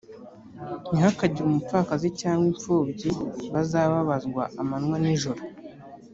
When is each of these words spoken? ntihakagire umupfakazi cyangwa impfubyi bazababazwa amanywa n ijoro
ntihakagire 0.91 1.45
umupfakazi 1.47 2.07
cyangwa 2.21 2.45
impfubyi 2.51 3.09
bazababazwa 3.53 4.43
amanywa 4.61 4.97
n 5.03 5.05
ijoro 5.15 5.41